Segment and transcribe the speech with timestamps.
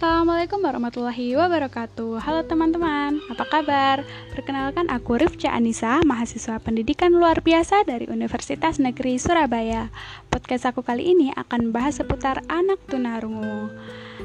[0.00, 2.24] Assalamualaikum warahmatullahi wabarakatuh.
[2.24, 4.00] Halo teman-teman, apa kabar?
[4.32, 9.92] Perkenalkan aku Rifca Anissa, mahasiswa pendidikan luar biasa dari Universitas Negeri Surabaya.
[10.32, 13.76] Podcast aku kali ini akan bahas seputar anak tunarungu.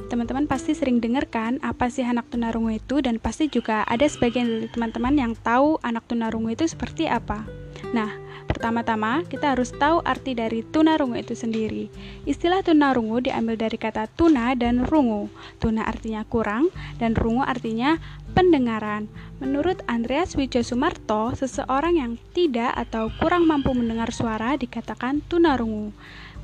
[0.07, 4.47] Teman-teman pasti sering dengar kan apa sih anak tunarungu itu Dan pasti juga ada sebagian
[4.47, 7.43] dari teman-teman yang tahu anak tunarungu itu seperti apa.
[7.91, 8.15] Nah,
[8.55, 11.91] Pertama-tama, kita harus tahu arti dari tunarungu itu sendiri.
[12.23, 15.27] Istilah tunarungu diambil dari kata tuna dan rungu.
[15.59, 17.99] Tuna artinya kurang dan rungu artinya
[18.31, 19.11] pendengaran.
[19.43, 25.91] Menurut Andreas Wijosumarto, seseorang yang tidak atau kurang mampu mendengar suara dikatakan tunarungu.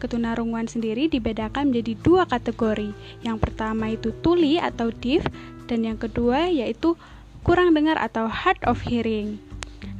[0.03, 2.91] Ketunarunguan sendiri dibedakan menjadi dua kategori.
[3.23, 5.23] Yang pertama itu tuli atau deaf
[5.71, 6.99] dan yang kedua yaitu
[7.47, 9.39] kurang dengar atau hard of hearing.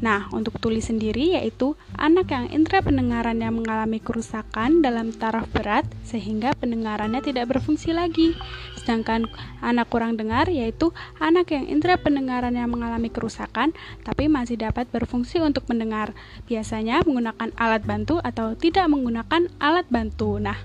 [0.02, 6.58] Nah, untuk tuli sendiri yaitu anak yang indera pendengarannya mengalami kerusakan dalam taraf berat sehingga
[6.58, 8.34] pendengarannya tidak berfungsi lagi.
[8.82, 9.30] Sedangkan
[9.62, 10.90] anak kurang dengar yaitu
[11.22, 16.18] anak yang indera pendengarannya mengalami kerusakan tapi masih dapat berfungsi untuk mendengar.
[16.50, 20.42] Biasanya menggunakan alat bantu atau tidak menggunakan alat bantu.
[20.42, 20.58] Nah,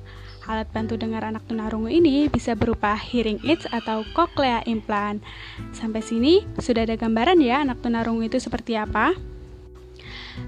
[0.47, 5.19] Alat bantu dengar anak tunarungu ini bisa berupa hearing aids atau cochlea implant.
[5.75, 9.15] Sampai sini sudah ada gambaran ya anak tunarungu itu seperti apa?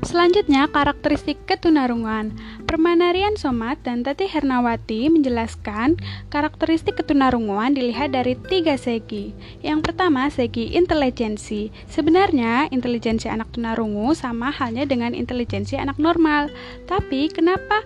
[0.05, 2.37] Selanjutnya, karakteristik ketunarungan.
[2.69, 5.97] Permanarian Somat dan Tati Hernawati menjelaskan
[6.29, 9.33] karakteristik ketunarunguan dilihat dari tiga segi.
[9.65, 11.73] Yang pertama, segi intelijensi.
[11.89, 16.53] Sebenarnya, intelijensi anak tunarungu sama halnya dengan intelijensi anak normal.
[16.85, 17.81] Tapi, kenapa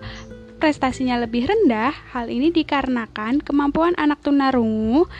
[0.63, 5.11] prestasinya lebih rendah, hal ini dikarenakan kemampuan anak tunarungu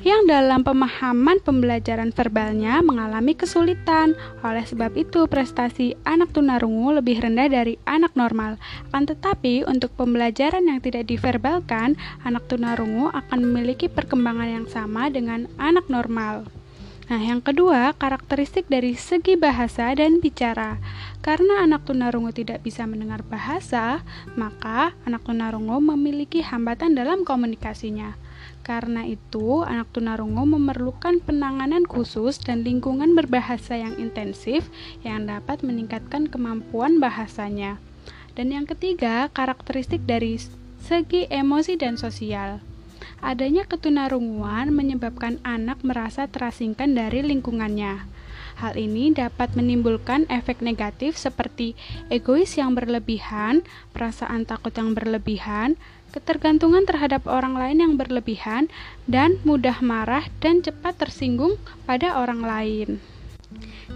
[0.00, 4.16] yang dalam pemahaman pembelajaran verbalnya mengalami kesulitan.
[4.40, 8.56] Oleh sebab itu, prestasi anak tunarungu lebih rendah dari anak normal.
[8.88, 15.52] Akan tetapi, untuk pembelajaran yang tidak diverbalkan, anak tunarungu akan memiliki perkembangan yang sama dengan
[15.60, 16.57] anak normal.
[17.08, 20.76] Nah, yang kedua, karakteristik dari segi bahasa dan bicara.
[21.24, 24.04] Karena anak tunarungu tidak bisa mendengar bahasa,
[24.36, 28.12] maka anak tunarungu memiliki hambatan dalam komunikasinya.
[28.60, 34.68] Karena itu, anak tunarungu memerlukan penanganan khusus dan lingkungan berbahasa yang intensif
[35.00, 37.80] yang dapat meningkatkan kemampuan bahasanya.
[38.36, 40.36] Dan yang ketiga, karakteristik dari
[40.84, 42.67] segi emosi dan sosial.
[43.18, 48.06] Adanya ketunarunguan menyebabkan anak merasa terasingkan dari lingkungannya.
[48.58, 51.78] Hal ini dapat menimbulkan efek negatif seperti
[52.10, 53.62] egois yang berlebihan,
[53.94, 55.78] perasaan takut yang berlebihan,
[56.10, 58.66] ketergantungan terhadap orang lain yang berlebihan,
[59.06, 61.54] dan mudah marah dan cepat tersinggung
[61.86, 62.98] pada orang lain.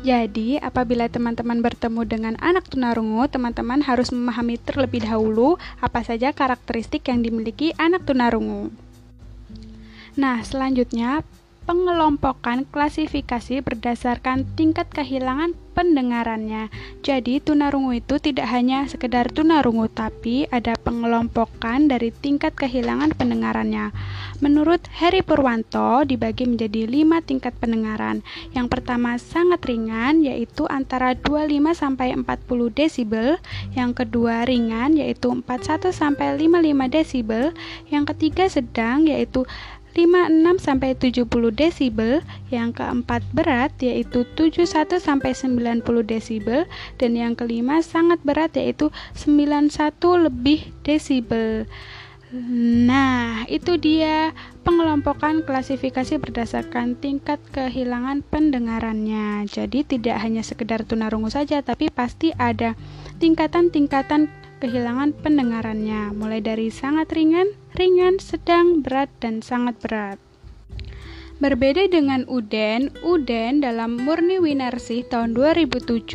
[0.03, 7.07] Jadi, apabila teman-teman bertemu dengan anak tunarungu, teman-teman harus memahami terlebih dahulu apa saja karakteristik
[7.11, 8.73] yang dimiliki anak tunarungu.
[10.13, 11.25] Nah, selanjutnya
[11.63, 16.69] pengelompokan klasifikasi berdasarkan tingkat kehilangan pendengarannya.
[17.01, 23.95] Jadi tunarungu itu tidak hanya sekedar tunarungu tapi ada pengelompokan dari tingkat kehilangan pendengarannya.
[24.43, 28.21] Menurut Heri Purwanto dibagi menjadi lima tingkat pendengaran.
[28.53, 32.27] Yang pertama sangat ringan yaitu antara 25 sampai 40
[32.75, 33.39] desibel,
[33.73, 37.45] yang kedua ringan yaitu 41 sampai 55 desibel,
[37.89, 39.47] yang ketiga sedang yaitu
[39.93, 46.65] 56 sampai 70 desibel, yang keempat berat yaitu 71 sampai 90 desibel
[46.97, 49.73] dan yang kelima sangat berat yaitu 91
[50.29, 51.69] lebih desibel.
[52.33, 54.33] Nah, itu dia
[54.65, 59.45] pengelompokan klasifikasi berdasarkan tingkat kehilangan pendengarannya.
[59.45, 62.73] Jadi tidak hanya sekedar tunarungu saja, tapi pasti ada
[63.21, 64.33] tingkatan-tingkatan
[64.65, 70.19] kehilangan pendengarannya, mulai dari sangat ringan, ringan, sedang, berat, dan sangat berat.
[71.43, 76.07] Berbeda dengan Uden, Uden dalam Murni Winarsih tahun 2007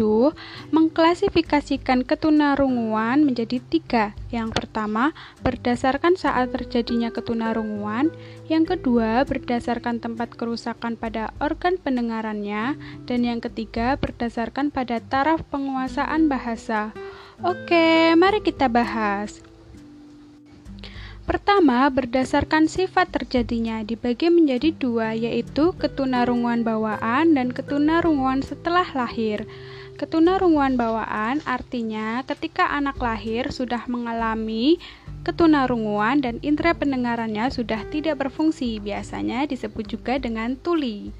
[0.71, 4.15] mengklasifikasikan ketunarunguan menjadi tiga.
[4.31, 5.11] Yang pertama,
[5.43, 8.07] berdasarkan saat terjadinya ketunarunguan.
[8.47, 12.79] Yang kedua, berdasarkan tempat kerusakan pada organ pendengarannya.
[13.03, 16.95] Dan yang ketiga, berdasarkan pada taraf penguasaan bahasa.
[17.43, 19.46] Oke, mari kita bahas.
[21.27, 29.43] Pertama, berdasarkan sifat terjadinya dibagi menjadi dua, yaitu ketunarunguan bawaan dan ketunarunguan setelah lahir.
[29.99, 34.79] Ketunarunguan bawaan artinya ketika anak lahir sudah mengalami
[35.27, 41.11] ketunarunguan dan indera pendengarannya sudah tidak berfungsi, biasanya disebut juga dengan tuli.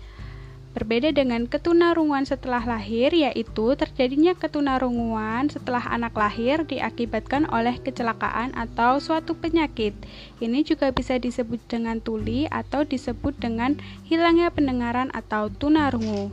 [0.77, 9.01] Berbeda dengan ketunarunguan setelah lahir, yaitu terjadinya ketunarunguan setelah anak lahir diakibatkan oleh kecelakaan atau
[9.01, 9.97] suatu penyakit.
[10.38, 16.29] Ini juga bisa disebut dengan tuli atau disebut dengan hilangnya pendengaran atau tunarungu.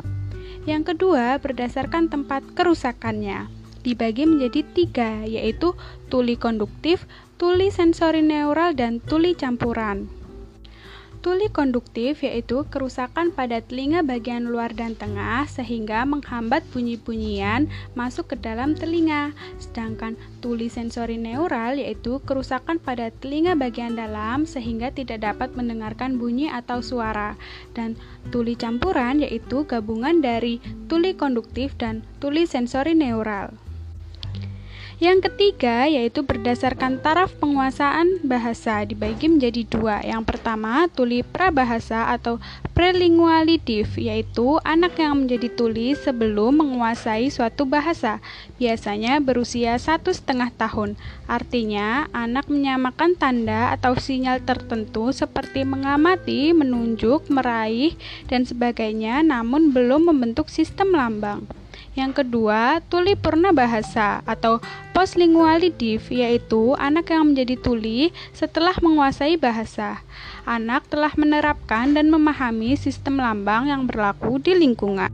[0.69, 3.49] Yang kedua, berdasarkan tempat kerusakannya
[3.81, 5.73] dibagi menjadi tiga, yaitu
[6.13, 7.09] tuli konduktif,
[7.41, 10.24] tuli sensori neural, dan tuli campuran.
[11.25, 17.65] Tuli konduktif yaitu kerusakan pada telinga bagian luar dan tengah sehingga menghambat bunyi-bunyian
[17.97, 19.33] masuk ke dalam telinga.
[19.57, 26.53] Sedangkan tuli sensori neural yaitu kerusakan pada telinga bagian dalam sehingga tidak dapat mendengarkan bunyi
[26.53, 27.41] atau suara.
[27.73, 27.97] Dan
[28.29, 30.61] tuli campuran yaitu gabungan dari
[30.93, 33.64] tuli konduktif dan tuli sensori neural.
[35.03, 39.99] Yang ketiga yaitu berdasarkan taraf penguasaan bahasa dibagi menjadi dua.
[40.07, 42.39] Yang pertama tuli prabahasa atau
[42.79, 48.23] prelingualitif yaitu anak yang menjadi tuli sebelum menguasai suatu bahasa
[48.55, 50.95] biasanya berusia satu setengah tahun.
[51.27, 57.99] Artinya anak menyamakan tanda atau sinyal tertentu seperti mengamati, menunjuk, meraih,
[58.31, 61.64] dan sebagainya namun belum membentuk sistem lambang.
[61.95, 64.59] Yang kedua, tuli purna bahasa atau
[64.95, 70.01] postlingualitif yaitu anak yang menjadi tuli setelah menguasai bahasa.
[70.47, 75.11] Anak telah menerapkan dan memahami sistem lambang yang berlaku di lingkungan.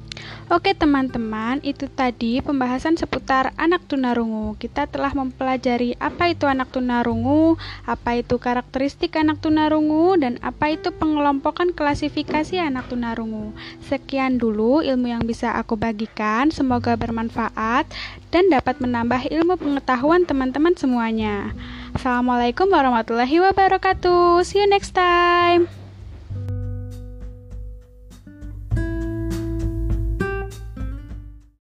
[0.50, 4.58] Oke teman-teman, itu tadi pembahasan seputar anak tunarungu.
[4.58, 7.54] Kita telah mempelajari apa itu anak tunarungu,
[7.86, 13.54] apa itu karakteristik anak tunarungu, dan apa itu pengelompokan klasifikasi anak tunarungu.
[13.86, 17.86] Sekian dulu ilmu yang bisa aku bagikan, semoga bermanfaat
[18.30, 21.54] dan dapat menambah ilmu pengetahuan teman-teman semuanya.
[21.94, 24.46] Assalamualaikum warahmatullahi wabarakatuh.
[24.46, 25.79] See you next time.